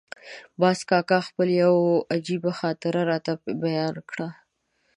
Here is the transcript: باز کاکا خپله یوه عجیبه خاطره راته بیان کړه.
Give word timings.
باز 0.61 0.79
کاکا 0.89 1.19
خپله 1.27 1.51
یوه 1.61 2.05
عجیبه 2.13 2.51
خاطره 2.59 3.01
راته 3.09 3.33
بیان 3.61 3.95
کړه. 4.09 4.27